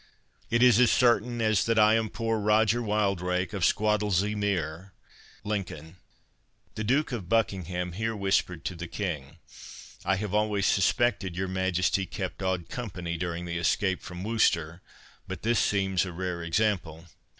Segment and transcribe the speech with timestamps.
[0.49, 4.93] It is as certain as that I am poor Roger Wildrake of Squattlesea mere,
[5.43, 5.95] Lincoln."
[6.73, 9.37] The Duke of Buckingham here whispered to the King,
[10.03, 14.81] "I have always suspected your Majesty kept odd company during the escape from Worcester,
[15.27, 17.05] but this seems a rare sample."